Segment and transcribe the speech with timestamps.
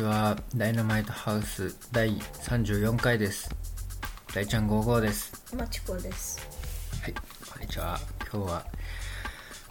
[0.00, 3.54] ちはダイナマイトハウス第34回です。
[4.34, 5.54] 大ちゃん55です。
[5.54, 6.40] まちこです。
[7.02, 7.20] はいこ
[7.58, 8.00] んにちは。
[8.32, 8.64] 今日は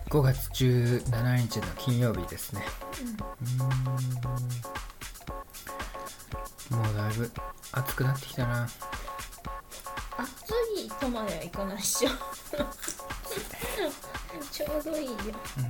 [0.10, 2.62] 5月17日の金曜日ですね。
[3.02, 6.78] うーん。
[6.78, 7.32] もうだいぶ
[7.72, 8.66] 暑くなってきたな。
[8.66, 12.10] 暑いとまではいかないっしょ。
[14.52, 15.12] ちょうどいいよ。
[15.56, 15.64] そう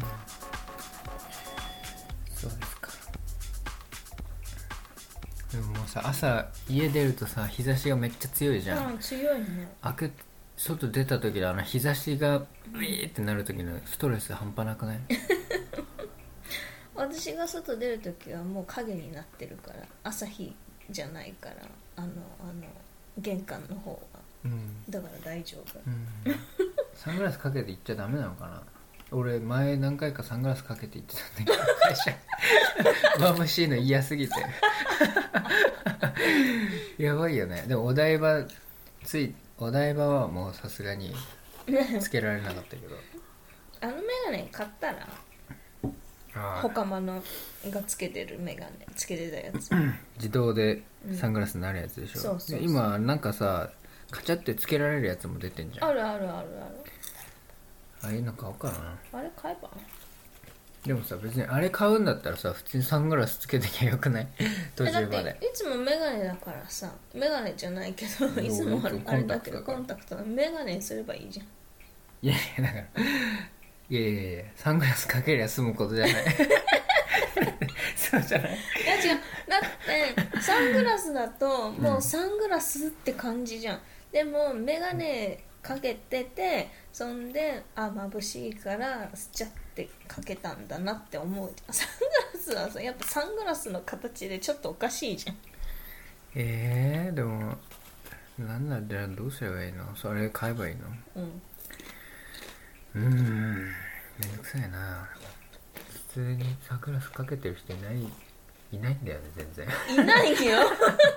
[5.52, 9.68] でもさ朝家出るとさ日差しがめっちゃ強いじゃん、うん、強いね。
[9.82, 10.12] 開け
[10.58, 12.44] 外出た時のあの日差しが
[12.78, 15.00] ビーってなる時のストレス半端なくない？
[16.96, 20.54] 私が外出るときはもう影になってるから、朝日
[20.90, 21.56] じゃないから、
[21.96, 22.08] あの、
[22.42, 22.54] あの、
[23.18, 24.20] 玄関の方が。
[24.44, 25.80] うん、だから大丈夫。
[25.88, 26.36] うん、
[26.94, 28.62] サングラスかけて行っちゃダメなのかな？
[29.12, 32.18] 俺前何回かサングラスかけて行ってたんだけど会社。
[33.18, 34.36] 眩しいの嫌すぎて
[36.98, 37.64] やばいよね。
[37.68, 38.44] でもお台場
[39.04, 41.14] ついお台場はもうさすがに
[42.00, 42.96] つけられなかったけど。
[43.82, 45.08] あのメガネ買ったら、
[46.36, 46.62] あー。
[46.62, 47.24] 他間の
[47.70, 49.70] がつけてるメガネ、つけてたやつ。
[50.18, 50.82] 自動で
[51.14, 52.60] サングラスになるやつでしょ、そうそうそう。
[52.60, 53.72] で今なんかさ
[54.12, 55.90] カチャってつけられるやつも出てんじゃん。
[55.90, 56.48] あるあるある
[58.02, 58.74] ああいうの買おうかな。
[58.78, 59.20] ある。
[59.20, 59.70] あれ買えば？
[60.86, 64.28] でもさ別にあれ買うんだったらさ普通にサングラスつけてきゃよくない？
[64.76, 65.32] 途えだ中まで。
[65.32, 71.46] っていつもメガネだからさメガネじゃないけどやいつもあれだけどコンコンタクトメガネにすればいいじゃん。
[72.22, 73.04] いやいやだから。
[73.92, 76.14] いやいやいやサングラスかけりゃ済むことじゃない？
[77.98, 78.52] そうじゃない？
[78.54, 79.20] いや違う。
[79.50, 83.82] だってサングラスだともうサングラスって感じじゃん、
[84.12, 89.50] でもメガネかけててそんであ眩しいからスチャっ
[89.86, 91.52] てかけたんだなって思う。
[91.72, 92.06] サング
[92.38, 95.38] ラスはさやっぱサングラスの形でちょっとおかしいじゃん。
[96.36, 97.56] えー、でも
[98.38, 99.96] なんだじゃあどうすればいいの？
[99.96, 100.82] それ買えばいいの？
[101.16, 101.42] うん。
[102.96, 103.56] うーん
[104.20, 105.10] めんどくさいな。
[106.10, 108.02] 普通にサングラスかけてる人いない
[108.72, 109.68] いないんだよね全然。
[110.04, 110.60] いないよ。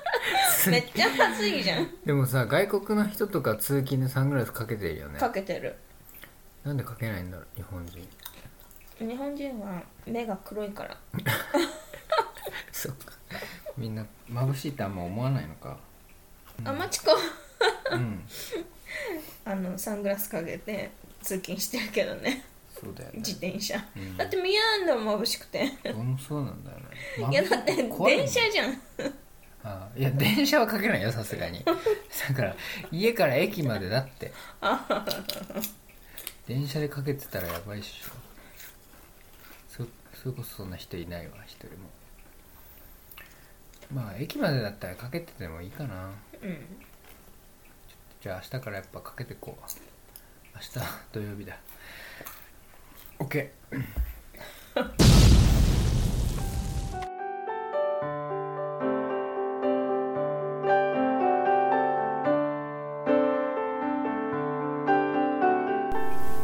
[0.70, 1.88] めっちゃ恥ずいじゃん。
[2.04, 5.18] でもさ外国の人とか通勤でサングラスかけてるよね。
[5.18, 5.74] かけてる。
[6.64, 8.08] なんでかけないんだろう日本人
[9.02, 10.96] 日本人は目が黒いから。
[12.70, 13.12] そっか。
[13.76, 15.78] みんな眩しいってあんま思わないのか。
[16.64, 17.12] あまちこ。
[17.92, 18.24] うん。
[19.44, 20.90] あのサングラスかけて
[21.22, 22.44] 通勤してるけどね。
[22.78, 23.18] そうだよね。
[23.18, 24.16] 自転車、うん。
[24.16, 25.70] だって見えんだもん眩しくて。
[25.84, 26.84] 俺もそうなんだよね。
[27.30, 28.72] いやだって電車じゃん。
[29.64, 31.64] ああいや電車はかけないよさすがに。
[31.64, 32.56] だから
[32.90, 34.32] 家から駅までだって。
[36.48, 38.10] 電車でかけてたらやばいっしょ
[40.22, 41.72] そそれこそそんな人いないわ一人も。
[43.92, 46.10] まあ駅までだったらかけててもいいかな。
[46.40, 46.58] うん。
[48.20, 49.62] じゃあ明日からやっぱかけてこう。
[50.54, 50.68] 明日
[51.12, 51.58] 土曜日だ。
[53.18, 53.48] OK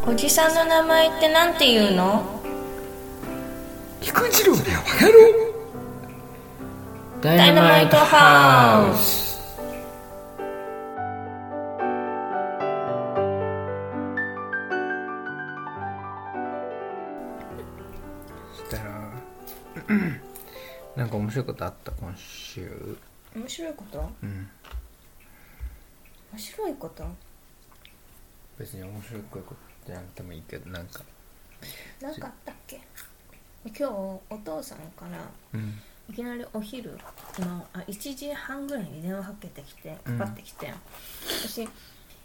[0.05, 2.38] おじさんの名前ってなんて言うの？
[4.09, 5.19] 菊次郎だよバカ野郎
[7.21, 9.37] ダダイナマイトハウス
[18.57, 19.11] したら
[20.97, 21.93] なんか面白いことあった？
[21.93, 22.97] 今週。
[23.37, 24.11] 面白いこと？
[24.23, 24.49] うん。
[26.33, 27.05] 面白いこと？
[28.59, 29.55] 別に面白いこと
[29.87, 31.03] じゃなくてもいいけどなんか。
[32.01, 32.81] なんかあったっけ？
[33.65, 35.19] 今日お父さんから
[35.55, 35.75] うん。
[36.11, 36.93] いきなりお昼
[37.39, 40.73] のあ1時半ぐらいに電話かけてきてかかってきて、
[41.45, 41.69] 私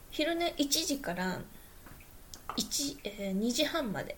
[0.10, 1.38] 昼寝1時から
[2.56, 4.16] 1、えー2時半まで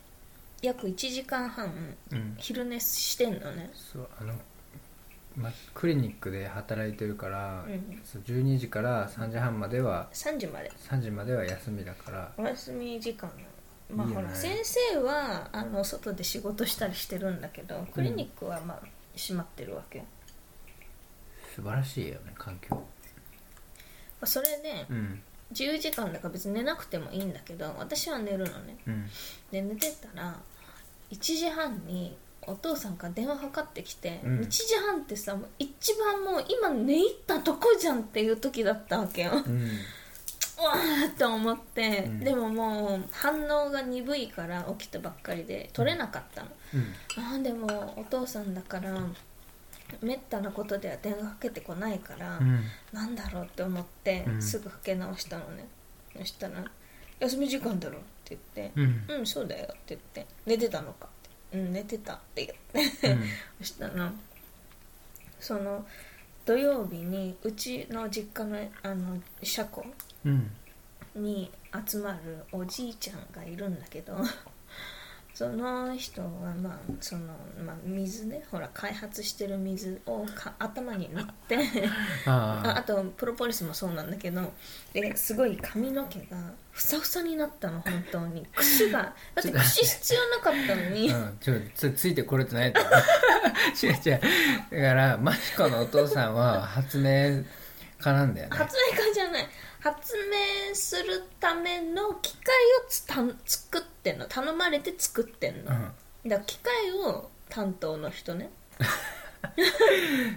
[0.61, 2.35] 約1時間半うん。
[2.37, 3.71] 昼寝してんのね。
[3.73, 4.33] そうあの、
[5.35, 8.01] ま、クリニックで働いてるから、うん。
[8.05, 10.71] そう12時から3時半までは3時まで。
[10.77, 12.31] 3時までは休みだから。
[12.37, 13.31] お休み時間
[13.93, 20.05] まあほら先生はあの外で仕事したりしてるんだけどクリニックはまあ閉まってるわけ、ま
[21.55, 22.81] 素晴らしいよね環境。
[24.21, 25.21] あそれでうん。
[25.53, 28.77] 10時間だから別に寝なくてもいいんだけど私は寝るのね。
[28.87, 29.05] うん。
[29.51, 30.35] で寝てたら
[31.11, 34.39] 1時半にお父さんから電話かかってきて、うん。
[34.39, 39.31] 1時半ってさもう一番もう今寝入ったとこじゃんっていう時だったわけよ。
[39.45, 39.69] うん
[40.63, 42.19] わーって思って、うん。
[42.19, 46.93] でももう反応が鈍いから起きたばっかりで取れなかったの、うん。
[47.17, 48.91] あーでもお父さんだから
[50.01, 52.63] めったなことでは電話かけてこないから、うん。
[52.91, 54.41] なんだろうって思って、うん。
[54.41, 55.67] すぐかけ直したのね。
[56.17, 56.63] そしたら
[57.19, 61.09] 「休み時間だろ」って言ってうん「うんそうだよ」って言って「寝てたのか」っ
[61.51, 63.11] て「うん寝てた」って言って。
[63.11, 63.23] うん。
[63.59, 64.11] そしたら
[65.39, 65.85] その
[66.45, 69.93] 土曜日にうちの実家のあの車庫うん
[71.15, 71.51] に
[71.87, 74.17] 集まるおじいちゃんがいるんだけど
[75.33, 76.29] その人は
[76.61, 77.33] まあその、
[77.65, 81.57] まあ、水ねほら開発してる水をか頭に塗って
[82.25, 84.53] あああとプロポリスもそうなんだけど
[84.93, 86.37] ですごい髪の毛が
[86.71, 88.45] ふさふさになったの本当に。
[88.53, 88.99] 櫛が
[89.33, 91.11] だって櫛必要なかったのに。
[91.11, 92.81] あうんちょつついてこれてないと
[93.81, 94.19] 違う違う。
[94.71, 97.45] だからマシコのお父さんは発明
[98.05, 98.55] 家なんだよね。
[98.55, 99.47] 発明家じゃない。
[99.79, 100.13] 発
[100.69, 102.55] 明するための機械
[102.85, 103.15] をつた
[103.45, 104.25] 作ってんの。
[104.25, 106.29] 頼まれて作ってんの、うん。
[106.29, 108.49] だから機械を担当の人ね。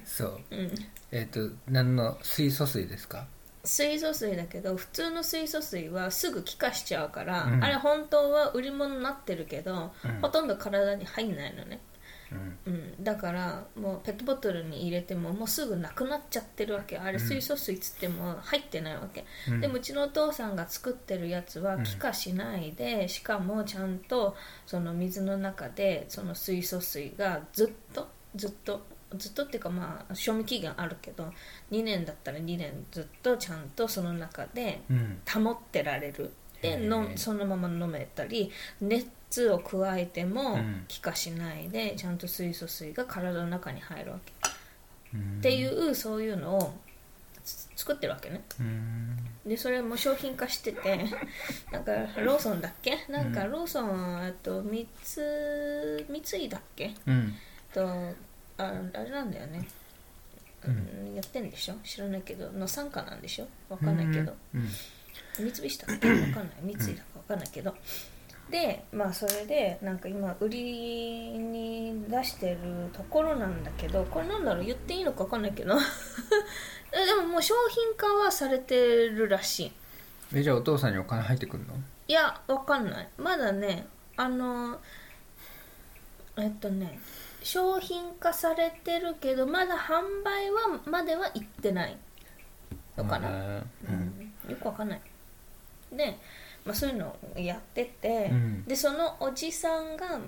[0.04, 0.40] そう。
[0.50, 0.72] うん。
[1.12, 3.26] えっ、と何の水素水ですか？
[3.64, 7.64] 水素水だけど普通の水素水はすぐ気化しちゃうから、うん。
[7.64, 10.20] あれ本当は売り物になってるけど、うん。
[10.20, 11.80] ほとんど体に入んないのね、
[12.32, 12.72] うん。
[12.72, 16.98] うん、だからもうペットボトルに入れてももうすぐなくなっちゃってるわけ。
[16.98, 19.60] あれうん水素水っつっても入ってないわけ、うん。
[19.60, 21.84] でもうちのお父さんが作ってるやつはうん。
[21.84, 24.36] 気化しないで、しかもちゃんと
[24.66, 28.86] その水の中でその水素水がずっとずっと
[29.16, 31.32] ずっとっていうかまあ賞味期限あるけど
[31.70, 35.20] 2年だったら2年ずっとちゃんとその中でうん。
[35.42, 36.30] 保ってられる。
[36.60, 38.50] でのそのまま飲めたり
[38.80, 39.08] 熱
[39.50, 40.84] を加えてもうん。
[40.88, 44.32] 気化しないでちゃんと水素水が体の中に入るわけ、
[45.14, 45.38] うん。
[45.38, 46.74] っていうそういうのを
[47.44, 48.42] つ作ってるわけね。
[48.60, 49.16] うん。
[49.46, 51.04] でそれも商品化してて
[51.72, 52.98] なんかローソンだっけ？
[53.08, 56.94] なんかローソンあと三つ三井だっけ？
[57.06, 57.34] うん。
[57.72, 58.12] とあ
[58.58, 58.70] あ
[59.04, 59.66] れなんだよね、
[60.64, 60.70] う
[61.10, 61.74] ん、やってんでしょ？
[61.84, 62.50] 知らないけど。
[62.52, 63.46] の傘下なんでしょ？
[63.68, 64.68] わかんないけど、うん。
[65.38, 66.10] 三菱だっけ？
[66.10, 66.54] わかんない。
[66.62, 67.74] 三井だかわかんないけど
[68.50, 72.58] でまあそれでなんか今売りに出してる
[72.92, 75.74] ところなんだけどこれなんだろう言っていいのかわかんないけど。
[76.90, 78.74] えでももう商品化はされて
[79.08, 79.72] るらしい。
[80.34, 81.74] えじゃあお父さんにお金入ってくるの？
[82.06, 83.08] いやわかんない。
[83.18, 83.86] まだね
[84.16, 84.80] あの
[86.38, 86.98] えっとね
[87.42, 91.96] 商品化されてるけどまだ販売はまでは行ってない
[92.96, 93.66] のかな、うん。
[94.46, 95.00] うん、よくわかんない。
[95.92, 96.18] で、
[96.68, 98.64] まあ、そういうのをやってて、うん。
[98.64, 100.20] でそのおじさんが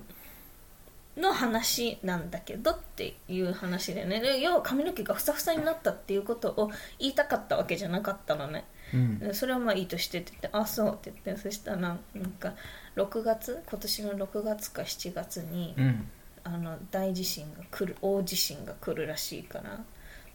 [1.17, 4.21] の話なんだけどっていう話でね。
[4.21, 8.65] で要は髪の毛がふさふさになったっていうことを言いたかったわけじゃなかったのね。
[8.95, 9.19] うん。
[9.19, 11.43] でそれはまあいいとしてって言って「あそう」って言って。
[11.43, 11.99] そしたらなん
[12.39, 12.55] か
[12.97, 13.63] 6月？
[13.69, 16.09] 今年の6月か7月に、うん。
[16.43, 19.79] あの大地震が来る大地震が来るらしいから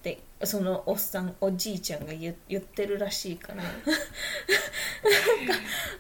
[0.06, 3.64] でそのおっさんおじいちゃんが言言ってるらしいから。
[3.64, 3.72] なんか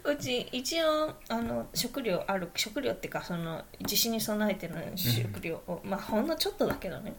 [0.03, 7.15] うち一応あの食料ある食料っていうかその地震に備えての食料を、まあほんのちょっとだけどね。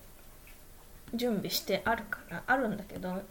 [1.14, 3.22] 準備してあるからあるんだけど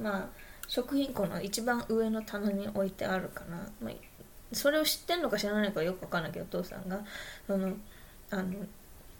[0.00, 0.28] まあ
[0.66, 3.94] 食品庫の一番上の棚に置いてあるから、まあ、
[4.52, 7.00] それを知ってんのか知らないのかよくわかんないけどお父さんが。
[7.46, 7.74] その
[8.30, 8.54] あの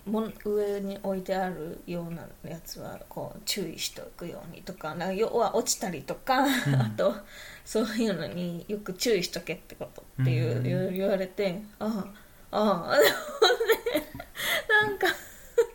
[0.06, 6.46] もん上に置いてあるようなやつはこう注意しておくようにとかなんか要は落ちたりとか、あ
[6.96, 7.14] と
[7.64, 10.94] そういうのによく注意しとけってことっていう、うん。
[10.94, 12.06] 言われてあ
[12.50, 12.98] あああ
[14.86, 15.06] なんか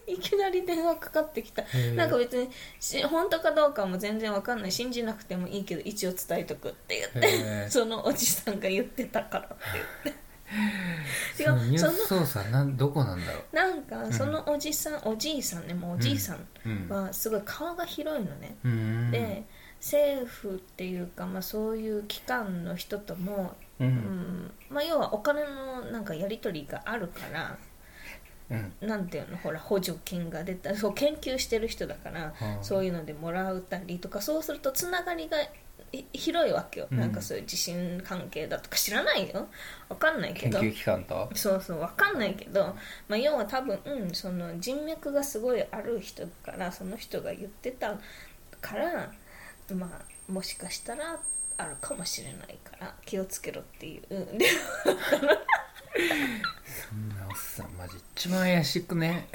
[0.05, 1.61] いきなり電話かかってきた。
[1.63, 4.71] ーなんか別にし本当かどうかも全然わかんない。
[4.71, 7.11] 信じなくてもいいけど一応伝えとくって言っ
[7.65, 9.55] て そのおじさんが言ってたからって
[10.05, 10.28] 言って
[11.39, 16.89] 違そのニューうそのス操作なんどこなんだろなんかそのおじさん、おじいさんねもうおじいさんううん。
[16.89, 19.11] はすごい顔が広いのね、うん。
[19.11, 19.45] で
[19.79, 27.57] 政府っていうか、まあ、そういう機関の人とも、ううんんまあ、要はお金のなんかやり取りがあるから
[28.49, 28.73] うん。
[28.81, 35.49] なんていうのほら補助金が出たそう研究してる人だから、あそういうのでもらうたりとかそうするとつながりがい
[36.13, 36.99] 広いわけよ、うん。
[36.99, 39.47] なんかそういう地震関係だとか知らないよ。
[39.89, 40.59] わかんないけど。
[40.59, 41.29] 研究機関と？
[41.35, 42.75] そうそうわかんないけど、
[43.07, 47.97] まあ、要は多分、うん、その人脈がすごいある人だからその人が言ってた
[48.61, 49.11] から、
[49.75, 51.19] まあ、もしかしたら
[51.57, 54.15] あるかもしれないから気をつけろっていう。
[54.15, 54.45] うんで
[56.89, 57.97] そんなおっさんマジ。
[58.15, 59.27] 一番怪しくね？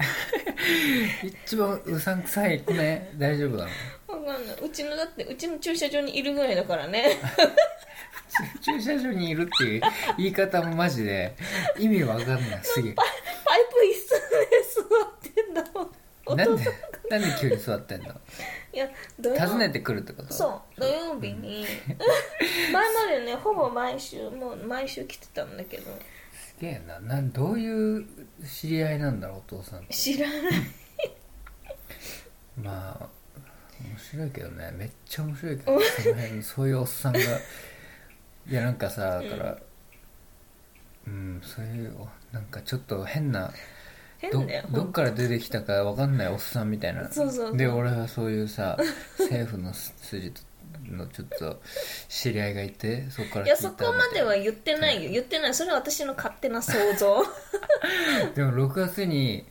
[1.44, 3.12] 一番うさんくさいくね？
[3.18, 3.70] 大丈夫だろわ
[4.24, 4.56] かんない。
[4.62, 7.18] うちのだってうちの駐車場にいるぐらいだからね。
[8.54, 9.82] 普 駐車場にいるっていう
[10.18, 11.36] 言い方もマジで
[11.78, 12.60] 意味わかんない。
[12.62, 12.92] すげえ。
[12.96, 13.06] パイ
[13.66, 14.08] プ椅子
[14.50, 16.36] で座ってんだもん。
[16.36, 16.64] なんで
[17.10, 18.08] なんで急に座ってんの？
[18.72, 18.88] いや
[19.20, 20.32] 土曜訪ねてくるってこと？
[20.32, 21.66] そう土曜日に。
[22.72, 25.84] 前までねほぼ毎週もう毎週来てたんだけど。
[26.32, 26.98] すげえな。
[27.00, 28.06] なんどういう
[28.48, 29.92] 知り合いなんだろうお父さんと。
[29.92, 30.40] 知らない。
[32.56, 33.08] まあ
[33.80, 37.22] 面白いけどねめっちゃ面白いけど、ね、その辺そういうおっさんがい
[38.52, 39.58] やなんかさだから
[41.06, 41.94] うん、そういう
[42.32, 43.52] なんかちょっと変な
[44.32, 47.10] ど変だよどっから出てきたかわかんないおっさんみたいな。
[47.10, 48.78] そうそうで俺はそういうさ
[49.18, 50.32] 政府の筋
[50.90, 51.60] のちょっと
[52.08, 55.10] 知り合いがいてそこからいやそこまでは言ってないよ。
[55.10, 55.54] 言ってない。
[55.54, 57.22] それは私の勝手な想像。
[58.34, 59.44] でも6月に、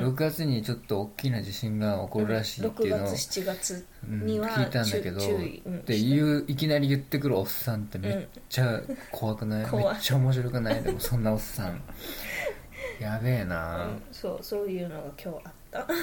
[0.00, 0.08] うん。
[0.08, 5.84] 6月にちょっと大きな地震が起こるらしいっていう6のを、月7月うんには聞いたんだけど、うん。
[5.84, 8.80] で言ういきなり言ってくるおっさんってめっちゃ
[9.10, 10.82] 怖くない、めっちゃ面白くない？
[10.82, 11.82] でもそんなおっさん。
[13.00, 14.02] やべえな、うん。
[14.12, 15.86] そうそういうのが今日あった。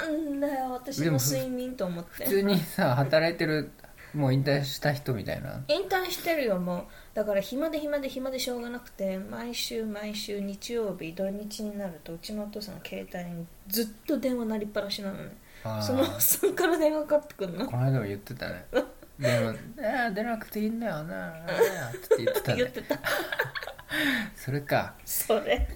[0.00, 2.24] なんだよ私の睡眠と思って。
[2.24, 3.70] 普通にさ働いてる
[4.14, 5.62] もう引退した人みたいな。
[5.68, 6.84] 引退してるよもう。
[7.14, 15.36] だから暇で暇で暇でしょうがなくて毎週毎週日曜日土日になるとうちのお父さんの携帯にずっと電話鳴りっぱなしなのね。
[15.82, 17.66] その おっさんから電話かかってくるの。
[17.66, 18.64] この間も言ってたね。
[19.18, 19.50] でも
[19.86, 22.56] 「ああ出なくていいんだよなああ」って言ってたね。
[22.56, 22.98] 言ってた。
[24.34, 24.94] それか。
[25.04, 25.68] それ。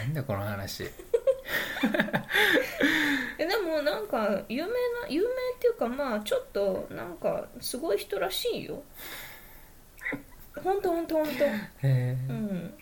[0.00, 0.90] なんだこの話
[3.38, 4.74] えでもなんか有名な
[5.08, 8.82] 有名っていうかまあちょっとなんかすごい人らしいよ。
[10.62, 12.16] ほんとほんとほんとへえ。
[12.28, 12.74] うん、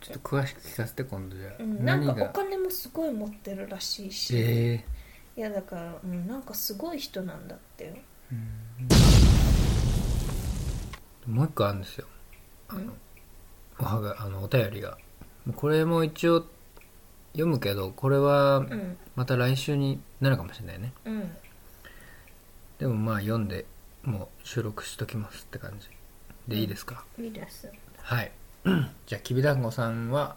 [0.00, 4.84] ちょっと詳しく聞かせて今度じゃあ、うん、なんかお金もすごい持ってるらしいし、え
[5.36, 5.40] え。
[5.40, 7.94] いやだから、うん、なんかすごい人なんだってよ。
[11.26, 12.06] もう一個あるんですよ。
[12.68, 12.92] あの
[13.78, 14.98] おはがあのお便りが。
[15.56, 16.44] これも一応
[17.32, 20.92] 読むけどこれはうんまた来週になるかもしれないね。
[21.04, 21.36] うん。
[22.78, 23.66] でもまあ読んで
[24.04, 25.88] もう収録しときますって感じ。
[26.46, 27.70] でいいですか、いいです。
[28.00, 28.30] はい。
[29.06, 30.36] じゃあきびだんごさんは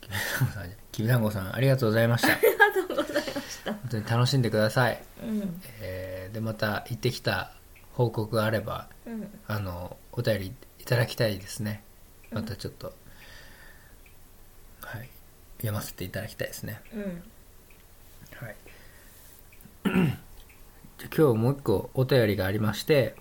[0.00, 2.28] きびだんごさんきびだんごさんありがとうございました。
[2.32, 3.72] ありがとうございました。
[3.72, 5.62] 本当に楽しんでください、うん。
[5.80, 7.52] えーでまた行ってきた
[7.92, 9.30] 報告があればうん。
[9.46, 11.84] あのお便りいただきたいですね。
[12.30, 12.96] またちょっと、はい
[15.58, 16.80] 読ませていただきたいですね。
[16.94, 17.02] うん。
[18.46, 18.56] はい。
[20.98, 23.14] じゃあ今日もう一個お便りがありまして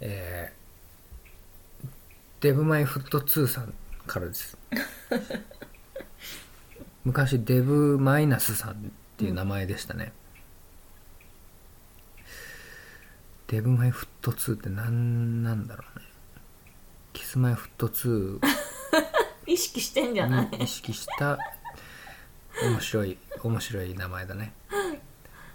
[0.00, 0.58] えー
[2.40, 3.74] デブマイフット2さん
[4.06, 4.56] からです。
[7.04, 8.76] 昔デブマイナスさんっ
[9.16, 10.12] ていう名前でしたね、
[13.48, 16.04] デブマイフット2って何なんだろうね。
[17.12, 18.40] キスマイフット2意
[19.58, 21.38] 識してんじゃない、に意識した。
[22.62, 24.52] 面白い面白い名前だね。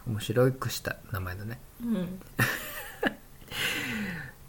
[0.06, 1.60] 面白くした名前だね。
[1.82, 1.94] うん。
[1.98, 3.16] じゃあ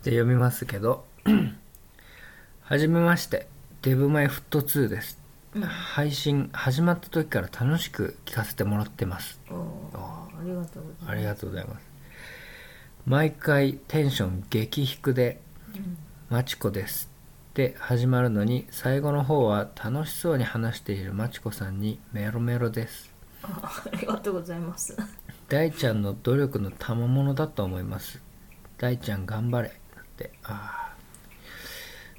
[0.02, 1.06] 読みますけど。
[2.62, 3.48] はじめまして。
[3.84, 5.18] デブマイフット2です、
[5.68, 9.38] 配信始まった時から楽しく聞かせてもらってます。
[9.50, 11.10] おーありがとうございます。
[11.10, 11.86] ありがとうございます。
[13.04, 15.38] 毎回テンション激低で
[16.30, 17.10] 「マチコです」
[17.54, 23.12] って始まるのに最後の方は楽しそうに話しているマチコさんにメロメロです。
[23.44, 24.96] あありがとうございます。
[25.48, 28.20] 大ちゃんの努力の賜物だと思います。
[28.76, 29.68] 大ちゃん頑張れ。
[29.68, 30.96] だってああ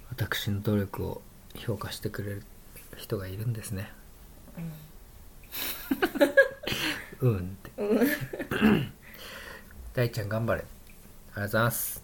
[0.10, 1.22] 私の努力を
[1.58, 2.44] 評価してくれる
[2.96, 3.92] 人がいるんですね。
[7.20, 7.72] うんって。
[9.94, 10.62] 大ちゃん頑張れ。
[10.62, 12.01] ありがとうございます。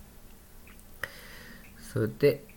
[1.79, 2.50] それで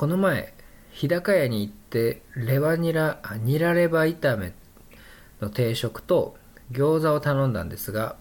[0.00, 0.54] この前
[0.92, 4.54] 日高屋に行ってレバニラあニラレバ炒め
[5.42, 6.38] の定食と
[6.72, 8.16] 餃子を頼んだんですが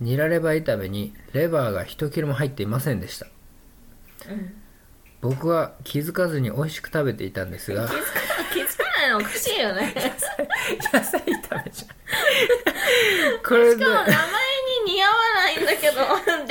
[0.00, 3.26] ニラレバ炒めにレバーが一切れも入っていませんでした。
[4.30, 4.54] うん
[5.20, 9.94] 僕は気づかずに美味しく食べていたんですが気づかないのおかしいよね。
[10.90, 13.42] 野菜炒めじゃん。
[13.46, 14.43] これでしかも名前
[15.84, 16.46] けどデブマイ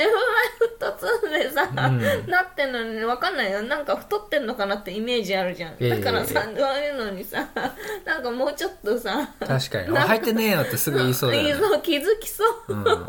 [0.58, 0.86] フット
[1.26, 2.30] 2でさ、うん。
[2.30, 3.62] なってんのに分かんないよ。
[3.62, 5.78] なんか太ってんのかなってイメージあるじゃん。
[5.78, 7.48] だからさそういうのにさ
[8.04, 12.74] なんかもうちょっとさ確かに「あ入ってねえよ」ってすぐ言いそうだよね、そう気づきそう。
[12.74, 13.06] うん、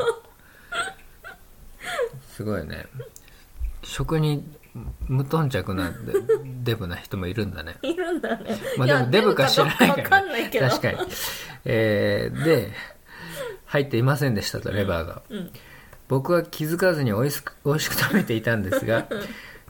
[2.34, 2.86] すごいね。
[3.84, 4.44] 食に
[5.08, 6.12] 無頓着なデ
[6.72, 7.76] デブな人もいるんだね。
[7.82, 8.58] いるんだね。
[8.76, 10.68] まあでもデブか知らないから、分かんないけど。
[10.68, 10.98] 確かに。
[11.64, 12.72] えーで、
[13.66, 15.22] 入っていませんでしたと、レバーが。
[15.30, 15.52] うん
[16.08, 19.08] 僕は気づかずに美味しく 美味しく食べていたんですが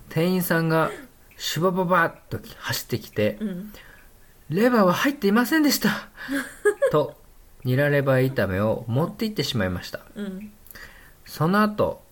[0.09, 0.91] 店員さんが
[1.37, 3.73] シュバババッと走ってきてうん
[4.51, 6.09] 「レバーは入っていませんでした!
[6.93, 7.21] 」と
[7.65, 10.01] ニラレバー炒めを持って行ってしまいました。
[10.15, 10.53] うん。
[11.25, 12.05] その後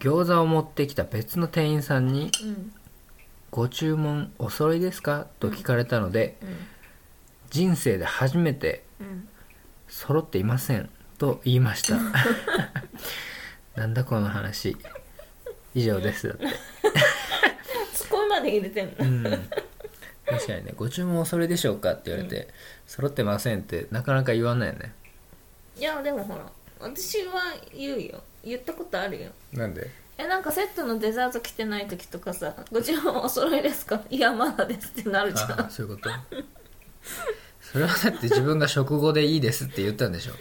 [0.00, 2.72] 餃子を持ってきた別の店員さんにうん
[3.52, 6.56] 「ご注文お揃いですか?」と聞かれたので、うん。
[7.50, 9.28] 人生で初めてうん。
[9.88, 11.96] 揃っていませんと言いました
[13.78, 14.76] なんだこの話。
[15.74, 16.28] 以上です。
[16.28, 16.46] だって
[17.94, 18.92] そこまで入れてんの。
[18.98, 19.48] うん。
[20.26, 22.48] 確かにね「ご注文おそれでしょうか?」って言われて
[22.86, 24.92] 「揃ってません」ってなかなか言わないよね。
[25.78, 27.40] いやでもほら私は
[27.74, 28.22] 言うよ。
[28.44, 29.30] 言ったことあるよ。
[29.52, 29.88] なんで？
[30.18, 36.10] えなんかセットのデザート来てない時とかさ「ご注文お揃いですか?」いやまだですってなるじゃあんそういうこと？
[37.62, 40.32] それはだって自分が食後でいいですって言ったんでしょ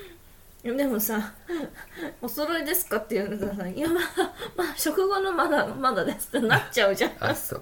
[0.64, 1.34] でもさ
[2.22, 4.08] 「お揃いですか?」って言われたらさ「いやまだ、
[4.56, 7.12] まあ、食後のまだまだです」ってなっちゃうじゃん。
[7.20, 7.62] あそう。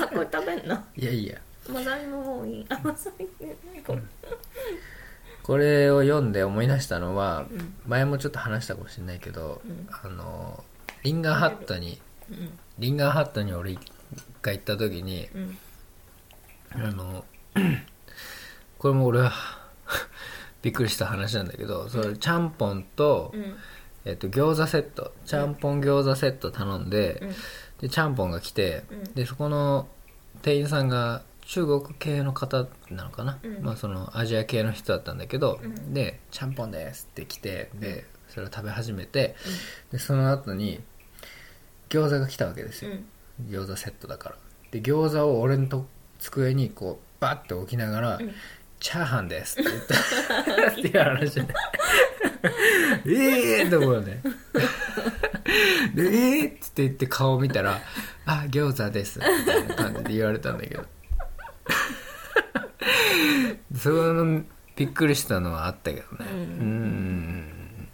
[0.00, 0.84] あこれ食べんの？
[0.96, 1.38] いやいや。
[1.68, 3.26] マザイももういいあマザイ
[3.84, 4.02] これ
[5.42, 7.74] これを読んで思い出したのは、うん。
[7.86, 9.88] 前もちょっと話したかもしれないけど、うん。
[9.90, 10.62] あの
[11.02, 12.00] リンガーハットに
[12.30, 12.58] うん。
[12.78, 13.74] リンガーハットに俺
[14.42, 15.58] が行った時にうん。
[16.74, 17.24] あの
[18.78, 19.32] これも俺は
[20.66, 23.54] びっくりした話なんだけどそれちゃんぽんと,、うん。
[24.04, 25.12] えっと餃子セット。
[25.24, 27.28] ちゃんぽん餃子セット頼んで,、うん。
[27.82, 29.04] でちゃんぽんが来て、うん。
[29.14, 29.86] でそこの
[30.42, 33.62] 店員さんが中国系の方なのかな、うん。
[33.62, 35.94] まあ、そのアジア系の人だったんだけど、うん。
[35.94, 39.36] で「ちゃんぽんです」って来てでそれを食べ始めて
[39.92, 40.80] でその後に
[41.90, 42.94] 餃子が来たわけですよ、う
[43.44, 43.46] ん。
[43.46, 44.36] 餃子セットだから。
[44.72, 45.86] で餃子を俺のと
[46.18, 48.34] 机にこうバッて置きながら「うん
[48.86, 49.96] チャーハンです」って言った。
[50.70, 51.44] っていう話で
[53.04, 54.22] ええと思うよね。
[55.92, 57.80] でええって言って顔見たら
[58.26, 60.84] 「あ餃子です」みたいな感じで言われたんだけど。
[63.76, 64.44] その
[64.76, 66.30] びっくりしたのはあったけどね。
[66.30, 66.38] うん。
[66.38, 67.88] うん。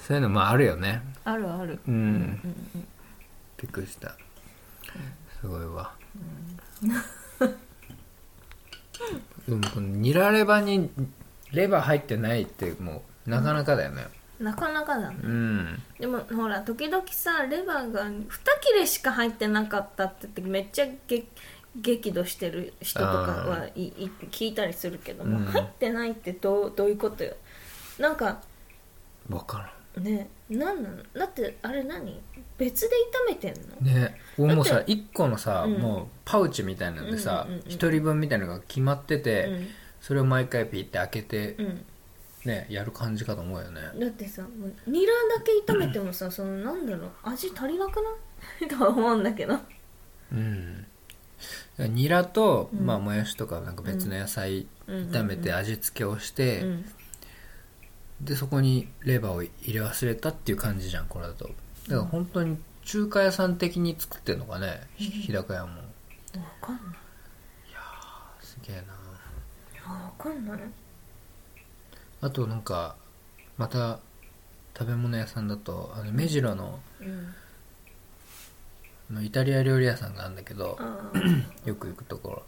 [0.00, 1.02] そういうのもあるよね。
[1.24, 1.78] あるある。
[1.86, 1.94] うん。
[1.94, 2.00] うん
[2.74, 2.88] うん
[3.58, 4.16] びっくりした。
[5.40, 5.92] すごいわ、
[9.50, 10.90] でもこのニラレバに
[11.52, 14.06] レバー入ってないってもうなかなかだよね。
[14.38, 15.16] なかなかだね。
[15.22, 15.82] うん。
[15.98, 18.26] でもほら時々さレバーが2
[18.60, 21.24] 切れしか入ってなかったって言ってめっちゃげ
[21.76, 27.34] 激怒してる人とかはいい聞いたりするけども、うん入ってないってどうどういうことよ。
[27.98, 28.40] なんか
[29.28, 30.96] 分かねなんなの？
[31.14, 32.20] だってあれ何？
[32.58, 32.96] 別で
[33.28, 33.76] 炒めてんの？
[33.80, 35.74] ね俺もさだって1個のさ、うん。
[35.78, 37.72] もうパウチみたいなのでさ、うんうんうんうん。
[37.72, 39.68] 1人分みたいなのが決まってて、うん。
[40.00, 41.84] それを毎回ピッて開けてうん。
[42.44, 43.80] ねやる感じかと思うよね。
[43.98, 48.68] だってさもうニラだけ炒めてもさそのなんだろう味足りなくない？
[48.68, 49.58] とは思うんだけど。
[50.32, 50.86] うん。
[51.78, 52.84] ニラと、うん。
[52.84, 56.84] まあ、もやしとかなんか別の野菜炒めて味付けをして、うん
[58.22, 61.44] でそこにレバーを入れ忘れたっていう感じじゃんこれだと。
[61.44, 61.54] だか
[61.88, 65.72] ら本当に中華屋さん的に作ってんのかね、ひ日高屋も。
[66.32, 66.96] 分かんない。
[68.40, 68.82] すげえな。
[69.86, 70.60] あ分かんない。
[72.20, 72.96] あとなんか
[73.56, 74.00] また
[74.78, 77.34] 食べ物屋さんだとあの目白のうん。
[79.10, 80.78] あのイタリア料理屋さんがあるんだけど
[81.64, 82.42] よく行くところ。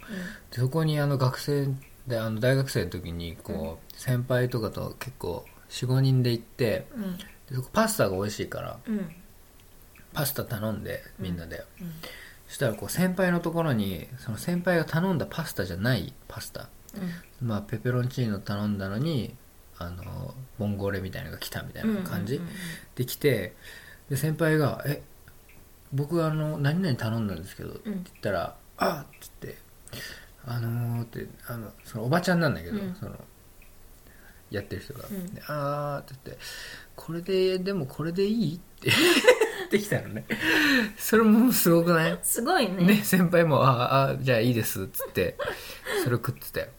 [0.50, 1.68] でそこにあの学生
[2.06, 7.16] であの大学生の時にこう、先輩とかと結構45人で行ってうん。
[7.18, 9.10] でそこパスタが美味しいからうん。
[10.12, 11.92] パスタ頼んでみんなで、うん。
[12.46, 16.68] そしたらこう先輩のところにその先輩が頼んだパスタじゃないパスタ。
[17.40, 19.34] まあペペロンチーノ頼んだのに
[19.78, 22.48] あのボンゴレみたいなのが来たみたいな感じ、うんうん
[22.94, 23.54] で来て
[24.10, 25.02] で先輩が「え
[25.94, 29.56] 僕あの何々頼んだんですけど」って言ったら「あっ」つって
[30.44, 32.94] 「あのー」ってあのそのおばちゃんなんだけど、うん。
[32.94, 33.16] その
[34.52, 35.34] やってる人が「うん。
[35.34, 36.42] であー」って言って
[36.94, 38.94] 「これででもこれでいい?」って言
[39.66, 40.24] ってきたのね。
[40.98, 42.18] それもすごくない？
[42.22, 42.84] すごいね。
[42.84, 45.36] ね先輩も「ああじゃあいいです」っつって
[46.04, 46.66] それ食ってたよ。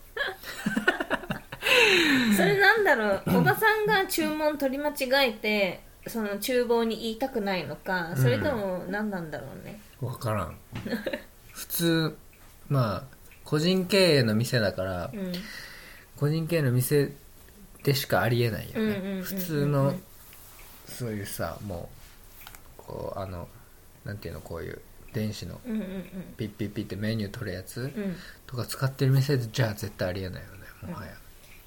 [2.35, 3.21] それなんだろう？
[3.25, 9.79] 小田さんが注文取り間違えてその厨房に言いたくないのかそれとも何なんだろうね？
[9.99, 10.57] 分からん。
[11.51, 12.17] 普通
[12.69, 13.03] まあ
[13.43, 15.33] 個人経営の店だからうん。
[16.15, 17.11] 個人経営の店
[17.83, 19.17] でしかありえないようんうんうんうんうん。
[19.19, 19.95] ね普通の
[20.87, 21.89] そういうさも
[22.79, 23.47] うこうあの
[24.05, 24.81] なんていうのこういう
[25.13, 26.33] 電子のうんうんうん。
[26.37, 28.15] ピッピッピッってメニュー取るやつうん。
[28.47, 31.11] とか使ってる店でじゃあ絶対ありえないよねもはや。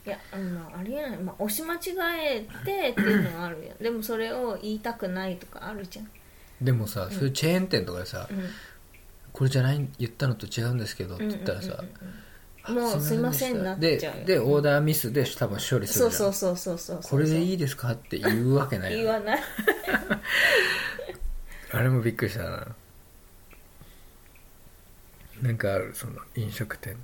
[0.07, 1.79] いやあのありえない、まあ、押し間違
[2.37, 3.73] えてっていうのはあるよ。
[3.83, 6.09] でもそれを言いたくないとかあるじゃん、
[6.63, 8.49] でもさ、そういうチェーン店とかでさ、うん、
[9.33, 9.89] これじゃない？
[9.99, 11.91] 言ったのと違うんですけどって言ったらさ、うんうんうん
[12.69, 14.25] もうすいませんなっでちゃうよ。
[14.25, 16.13] でオーダーミスで多分処理するじゃん。
[16.13, 17.11] そうそうそうそうそうそう。
[17.11, 19.41] これでいいですかって言うわけないよ言わない。
[21.73, 22.67] あれもびっくりしたな。
[25.43, 26.97] なんかあるその飲食店。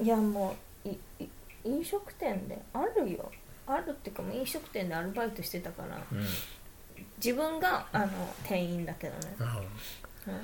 [0.00, 1.28] いやもういい
[1.64, 3.30] 飲食店であるよ。
[3.66, 6.00] あるっていうかもう飲食店でアルバイトしてたから。
[6.12, 6.24] うん。
[7.18, 8.08] 自分があの
[8.44, 9.66] 店員だけどね、あうん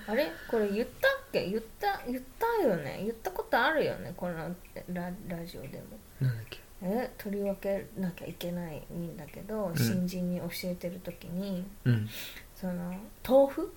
[0.06, 0.30] あれ？
[0.48, 1.48] これ言ったっけ？
[1.48, 3.00] 言った言ったよね？
[3.04, 4.12] 言ったことあるよね？
[4.16, 4.34] この
[4.92, 6.26] ララジオでも。
[6.26, 6.60] なんだっけ？
[6.82, 7.10] え？
[7.18, 9.76] 取り分けなきゃいけないんだけど、ん。
[9.76, 12.08] 新人に教えてる時にうん。
[12.54, 12.94] その
[13.28, 13.74] 豆腐？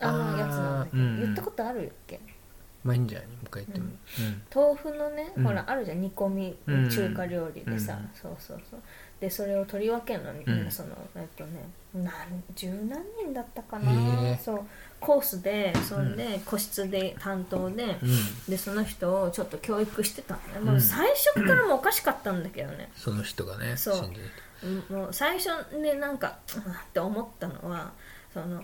[0.00, 0.96] あのやつなんだけ？
[0.96, 1.20] ど、うん。
[1.20, 2.20] 言ったことあるっけ？
[2.82, 3.28] まあいいんじゃない？
[3.28, 3.90] もう一回言っても。
[4.54, 5.44] 豆腐のね、うん。
[5.44, 6.00] ほらあるじゃん。
[6.00, 6.88] 煮込みうん。
[6.90, 8.10] 中華料理でさ、うん。
[8.12, 8.80] そうそうそう
[9.24, 10.70] でそれを取り分けるのに、うん。
[10.70, 12.12] そのえっとね何
[12.54, 14.60] 十何人だったかな、そう。
[15.00, 17.96] コースでそんで個室で担当で、うん、うん、
[18.48, 20.66] でその人をちょっと教育してたのね、うん。
[20.66, 24.92] もう最初からもうおかしかったんだけどね、その人がねそう。
[24.92, 25.48] もう最初
[25.82, 27.92] でなんかうんって思ったのは
[28.32, 28.62] その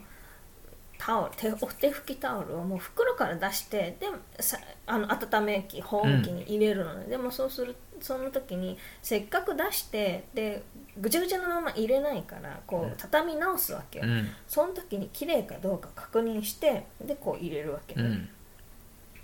[1.03, 4.07] タオル手お手拭きタオルをもう袋から出してで
[4.39, 10.63] さあの温め器保温器に入れるのね、でもそうするその時にせっかく出してで
[10.99, 12.93] ぐちゃぐちゃのまま入れないからこうん。
[12.93, 14.29] う畳み直すわけよ、うん。
[14.47, 18.03] その時に綺麗かどうか確認してでこう入れるわけ、ね。
[18.03, 18.29] うん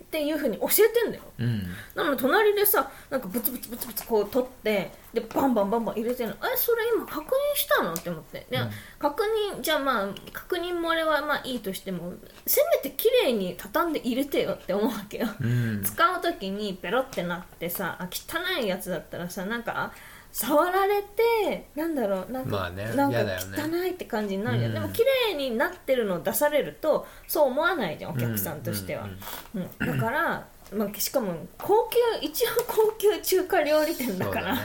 [0.07, 1.25] っていうふうに教えてんだよ。
[1.40, 1.62] うん。
[1.95, 6.37] なので隣でさなんかブツブツブツブツこう取ってでバンバンバンバン入れてるの。
[6.37, 7.92] えそれ今確認したの？
[7.92, 8.47] って思って。
[8.49, 8.71] で、うん。
[9.01, 12.12] 確認じゃあまあ確認漏れはまあいいとしても
[12.47, 15.83] せめて綺麗に畳んで入れてよって思うわけよ、うん。
[15.83, 19.92] 使う時にペロってなってさあ汚いやつだったらさなんかあ
[20.37, 23.18] 触られてなんだろうなんか,、まあねなんか
[23.57, 24.75] 汚いって感じになるじゃん、うん。
[24.75, 29.09] でも綺麗になってるのを出されるとそう思わないじゃんお客さんとしては、
[29.55, 34.57] うんうん、だから、まあ、しかも高級一応高級中華料理店だから。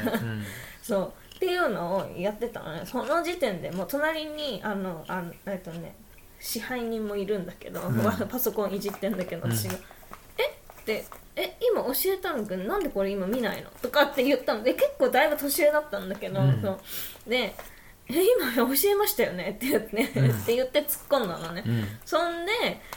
[0.82, 1.16] そうだね。
[1.38, 2.82] っていうのをやってたのね。
[2.86, 5.96] その時点でもう隣にあのあのえっとね
[6.40, 7.96] 支配人もいるんだけど、ん。
[8.30, 9.56] パソコンいじってんだけどうん。
[9.56, 9.76] 私が
[10.38, 10.50] 「え？
[10.50, 10.54] っ?」
[10.86, 12.46] て「え今教えたの？
[12.46, 14.64] くんなんでこれ今見ないの?」とかって言ったの。
[14.64, 16.62] で結構だいぶ年上だったんだけど、うん。
[16.62, 17.30] そう。
[17.30, 17.56] で
[18.10, 20.32] 「え今教えましたよね」って言って、うん。
[20.32, 21.88] って言って突っ込んだのね、うん。
[22.06, 22.52] そんで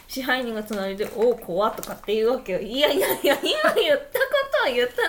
[0.09, 2.61] 支配人が隣で「おお怖っ」とかって言うわけよ。
[2.61, 4.27] いやいやいや今言ったこ
[4.62, 5.03] とは言った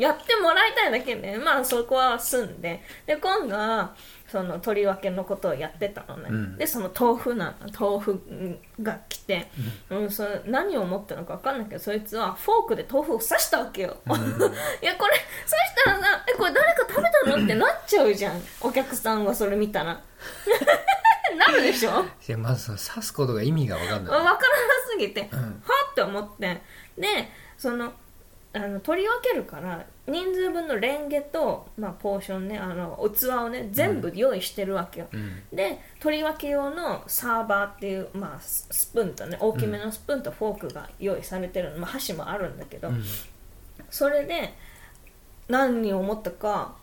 [0.00, 2.82] やってもらいたいだけでまあそこは済んで。
[3.06, 3.94] で今度は
[4.32, 6.56] その取り分けのことをやってたのね、うん。
[6.56, 8.20] でその豆腐な豆腐
[8.80, 9.48] が来て、
[9.90, 10.10] うん。
[10.10, 14.98] それ何を思ったのか分かんないけどそいつはフォークで豆腐を刺したわけよ、 いやこれ刺し
[15.84, 18.42] たらさ「えこれ誰か食べたの?」ってなっちゃうじゃん。
[18.62, 20.00] お客さんがそれ見たら。
[21.36, 22.04] なるでしょ？
[22.28, 24.18] いやまずその刺すことが意味が分かんない。
[24.18, 24.38] 分からな
[24.90, 25.40] すぎて、うん。
[25.40, 25.46] は
[25.90, 26.62] って思って。
[26.98, 27.92] でその
[28.54, 43.02] あの取り分けるから人数分のレンゲと、まあ、ポーションねあの器をね全部用意してるわけよ、うんで取り分け用のサーバーっていう、まあ、ススプーンとね大きめのスプーンとフォークが用意されてるの、まあ、箸もあるんだけど、うん
[43.90, 44.54] それで
[45.48, 46.74] 何を思ったか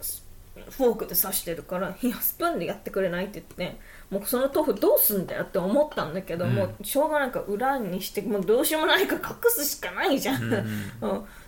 [0.00, 0.24] ス
[0.70, 3.78] フォークで刺してるから「いやスプーンでやってくれない?」って言って
[4.10, 6.54] もうその豆腐どうすんだよって思ったんだけど、うん。
[6.54, 10.52] もうしょうがないから裏にしてもうどうしようもないから隠すしかないじゃん、うん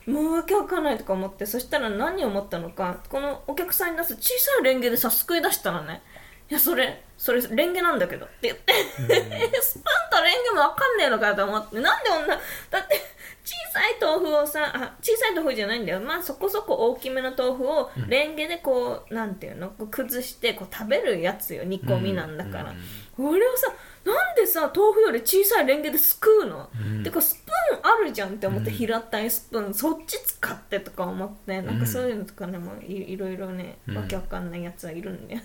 [0.07, 0.15] うん。
[0.15, 6.03] もうわけわかんないとか思ってそしたら何を思ったのかこのお客さんに出す小さいレンゲでさすくい出したらね
[6.49, 8.73] 「いやそれそれレンゲなんだけど」って言って、
[9.61, 12.37] スプーンとレンゲもわかんねえのかと思ってなんで女だ
[12.81, 13.16] って
[13.47, 16.01] 小さい豆腐をさあ小さい豆腐じゃないんだよ。
[16.01, 19.69] まあそこそこ大きめの豆腐をレンゲでこう、なんていうの？
[19.71, 22.75] こう崩してこう食べるやつよ煮込みなんだから、
[23.17, 23.73] 俺をさ
[24.05, 27.05] なんでさ豆腐より小さいレンゲですくうの、うん。
[27.05, 29.75] てかスプーンあるじゃんって思って、うん平たいスプーン。
[29.75, 31.63] そっち使ってとか思って。
[31.63, 33.97] なんかそういうのとかねもういいろいろね、うん。
[33.97, 35.41] わけわかんないやつはいるんだよ。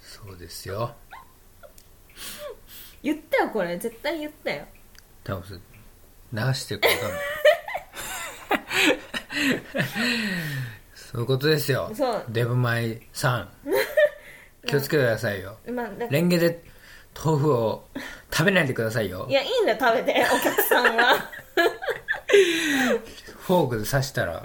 [0.00, 0.94] そうですよ。
[3.02, 3.76] 言ったよこれ。
[3.76, 4.64] 絶対言ったよ。
[5.24, 5.60] 多分
[6.32, 7.20] 流してるか分かんない
[10.94, 11.90] そういうことですよ。
[11.94, 12.24] そう。
[12.28, 13.48] デブマイさん。
[14.66, 15.56] 気をつけてくださいよ。
[15.72, 16.62] まあだレンゲで
[17.24, 17.88] 豆腐を
[18.30, 19.26] 食べないでくださいよ。
[19.28, 21.30] いやいいんだよ食べて お客さんは。
[23.38, 24.42] フォークで刺したら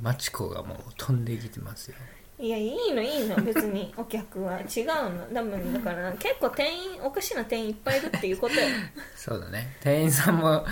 [0.00, 1.96] マチコがもう飛んできてますよ
[2.44, 3.36] いいやいいのいいの。
[3.36, 3.92] 別に。
[3.96, 5.26] お客は違うの。
[5.32, 8.60] 多分だから結構店員おかしな店員いっぱいいるっていうことよ。
[9.16, 9.74] そうだね。
[9.80, 10.66] 店員さんも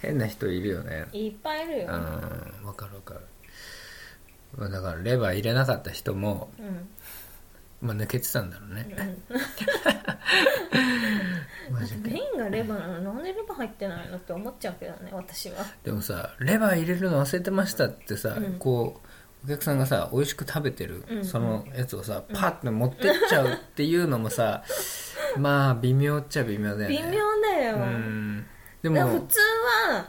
[0.00, 1.06] 変な人いるよね。
[1.12, 3.20] いっぱいいるよ、うんわかるわかる。
[4.56, 6.88] まあだからレバー入れなかった人も、うん。
[7.82, 8.86] まあ、抜けてたんだろうね。
[11.70, 15.64] マジかメインがレバーなのなんでレバー入ってないのって思っちゃうけどね私は。
[15.82, 18.54] でもさレバー入れるの忘れてましたってさ、うん。
[18.58, 19.09] こう
[19.44, 24.62] お客さんがさ美味しく食べてる、うんそのやつをさパッて持ってっちゃうっていうのもさ、
[25.38, 26.96] まあ微妙っちゃ微妙だよね。
[26.96, 28.46] 微妙だよ、うん。
[28.82, 29.38] でも普通
[29.88, 30.08] は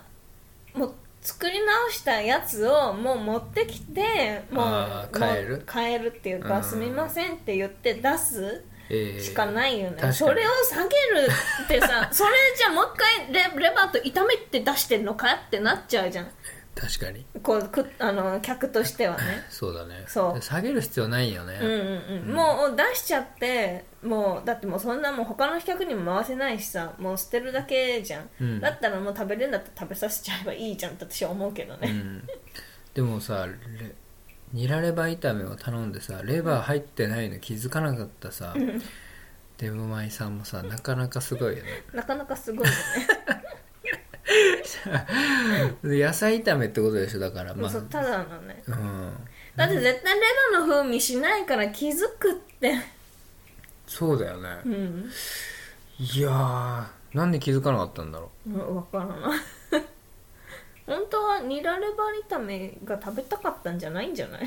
[0.74, 5.66] もう作り直したやつをもう持ってきてもう変える。
[5.72, 6.64] 変えるっていうか、うん。
[6.64, 10.14] すみませんって言って出すえーしかないよね、確かに。
[10.14, 11.30] それを下げる
[11.64, 16.32] ってさ それじゃもう一回レレバーと炒めて出してんのかってなっちゃうじゃん
[16.74, 17.26] 確かに。
[17.44, 19.46] こうくあの客としてはね。
[19.50, 20.04] そうだね。
[20.08, 20.34] そう。
[20.34, 28.60] で下げる必要ないよね、うんうんうん、もう出しちゃってもうだってもうそんなもう他の客にも回せないしさもう捨てるだけじゃん、うん。
[28.60, 32.28] だったらもう食べれるんだったら食べさせちゃえばいいじゃんって私は思うけどね、うん、
[32.94, 33.96] でもさレ
[34.54, 38.54] ニラレバー炒めを頼んでさレバー入ってないの気づかなかったさ、
[39.58, 41.70] デブマイさんもさなかなかすごいよね。
[41.94, 42.80] なかなかすごいよね。
[43.28, 43.36] で
[45.84, 47.54] 野菜炒めってことでしょだから。
[47.54, 47.72] まあ。
[47.72, 48.64] そうただのね。
[48.68, 49.14] うん。
[49.56, 50.22] だって絶対レ
[50.54, 52.74] バーの風味しないから気づくって。
[53.88, 55.12] そうだよね、うん。
[56.00, 56.86] いやー
[57.18, 58.50] なんで気づかなかったんだろう。
[58.50, 59.40] ん分からない
[60.88, 64.44] 本当はニラレバー炒めが食べたかったんじゃないんじゃない？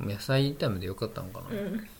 [0.00, 1.88] う野菜炒めでよかったのかな、うん。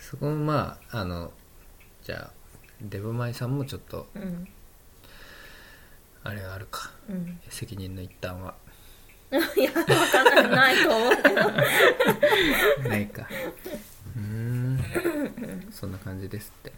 [0.00, 1.32] そこもまああの
[2.02, 2.30] じゃあ
[2.82, 4.48] デブマイさんもちょっとうん。
[6.24, 6.90] あれがあるか。
[7.08, 7.40] うん。
[7.48, 8.54] 責任の一端は。
[9.56, 11.28] いや分からないと思うけ
[12.82, 12.88] ど。
[12.88, 13.26] ないか。
[14.16, 14.78] うーん。
[15.70, 16.72] そんな感じですって。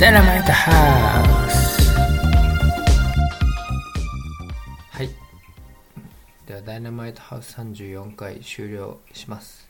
[0.00, 1.37] ダイナマイトハ
[6.68, 9.66] ダイナマイトハウス34回終了します。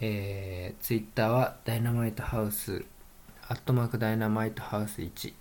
[0.00, 2.82] えー、ツイッターはダイナマイトハウス
[3.46, 5.34] アットマークダイナマイトハウス1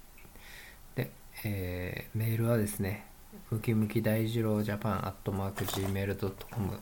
[0.96, 1.10] で、
[1.46, 3.06] えーメールはですね
[3.50, 6.80] ムキムキ大二郎ジャパンアットマーク Gmail.com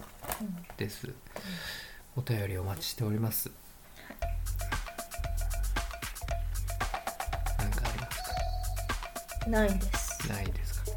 [0.75, 1.07] です、
[2.15, 3.51] お便りお待ちしております。
[7.59, 8.23] 何かあります
[9.43, 9.47] か？
[9.51, 10.27] ないです。
[10.27, 10.91] ないですか？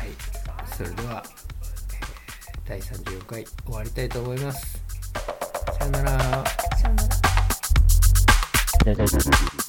[0.00, 0.08] はい。
[0.74, 1.39] それでは、えー
[2.70, 4.80] 第34回終わりたいと思います。
[5.76, 6.10] さよなら。
[6.12, 6.94] さよ
[8.94, 9.59] なら。